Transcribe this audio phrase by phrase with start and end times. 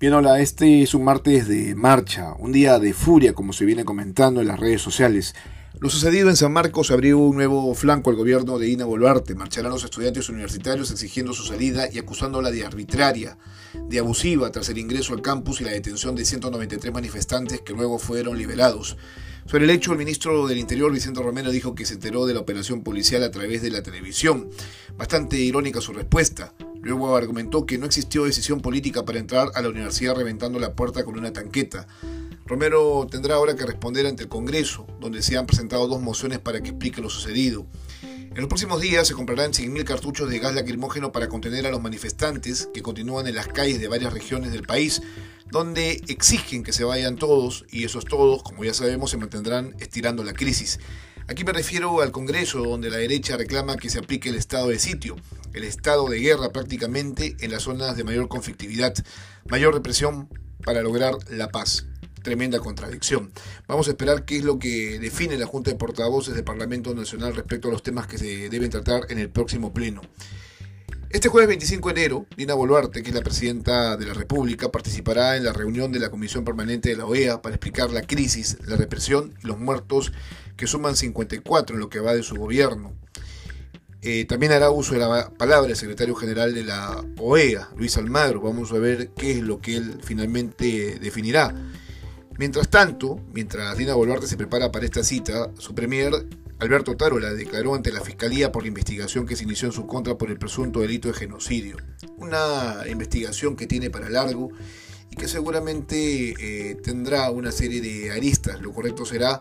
[0.00, 3.84] Bien, hola, este es un martes de marcha, un día de furia, como se viene
[3.84, 5.34] comentando en las redes sociales.
[5.80, 9.34] Lo sucedido en San Marcos abrió un nuevo flanco al gobierno de Ina Boluarte.
[9.34, 13.38] Marcharán los estudiantes universitarios exigiendo su salida y acusándola de arbitraria,
[13.88, 17.98] de abusiva tras el ingreso al campus y la detención de 193 manifestantes que luego
[17.98, 18.96] fueron liberados.
[19.46, 22.40] Sobre el hecho, el ministro del Interior, Vicente Romero, dijo que se enteró de la
[22.40, 24.48] operación policial a través de la televisión.
[24.96, 26.52] Bastante irónica su respuesta.
[26.82, 31.04] Luego argumentó que no existió decisión política para entrar a la universidad reventando la puerta
[31.04, 31.86] con una tanqueta.
[32.46, 36.60] Romero tendrá ahora que responder ante el Congreso, donde se han presentado dos mociones para
[36.60, 37.66] que explique lo sucedido.
[38.38, 41.82] En los próximos días se comprarán 100.000 cartuchos de gas lacrimógeno para contener a los
[41.82, 45.02] manifestantes que continúan en las calles de varias regiones del país,
[45.50, 50.22] donde exigen que se vayan todos y esos todos, como ya sabemos, se mantendrán estirando
[50.24, 50.78] la crisis.
[51.30, 54.78] Aquí me refiero al Congreso, donde la derecha reclama que se aplique el estado de
[54.78, 55.14] sitio,
[55.52, 58.94] el estado de guerra prácticamente en las zonas de mayor conflictividad,
[59.46, 60.30] mayor represión
[60.64, 61.84] para lograr la paz.
[62.22, 63.30] Tremenda contradicción.
[63.66, 67.36] Vamos a esperar qué es lo que define la Junta de Portavoces del Parlamento Nacional
[67.36, 70.00] respecto a los temas que se deben tratar en el próximo pleno.
[71.10, 75.38] Este jueves 25 de enero, Dina Boluarte, que es la presidenta de la República, participará
[75.38, 78.76] en la reunión de la Comisión Permanente de la OEA para explicar la crisis, la
[78.76, 80.12] represión y los muertos
[80.54, 82.92] que suman 54 en lo que va de su gobierno.
[84.02, 88.42] Eh, también hará uso de la palabra el secretario general de la OEA, Luis Almagro.
[88.42, 91.54] Vamos a ver qué es lo que él finalmente definirá.
[92.36, 96.12] Mientras tanto, mientras Dina Boluarte se prepara para esta cita, su premier
[96.60, 100.18] Alberto Tarola declaró ante la Fiscalía por la investigación que se inició en su contra
[100.18, 101.76] por el presunto delito de genocidio.
[102.16, 104.50] Una investigación que tiene para largo
[105.10, 108.60] y que seguramente eh, tendrá una serie de aristas.
[108.60, 109.40] Lo correcto será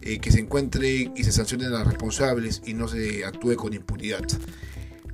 [0.00, 3.74] eh, que se encuentre y se sancionen a los responsables y no se actúe con
[3.74, 4.22] impunidad.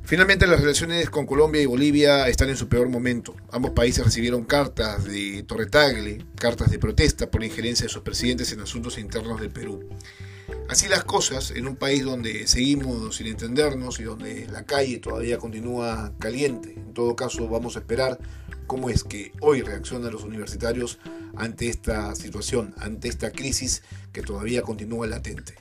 [0.05, 3.35] Finalmente, las relaciones con Colombia y Bolivia están en su peor momento.
[3.51, 8.53] Ambos países recibieron cartas de Torretagle, cartas de protesta por la injerencia de sus presidentes
[8.53, 9.89] en asuntos internos del Perú.
[10.69, 15.39] Así las cosas, en un país donde seguimos sin entendernos y donde la calle todavía
[15.39, 16.73] continúa caliente.
[16.75, 18.19] En todo caso, vamos a esperar
[18.67, 20.99] cómo es que hoy reaccionan los universitarios
[21.37, 23.83] ante esta situación, ante esta crisis
[24.13, 25.55] que todavía continúa latente.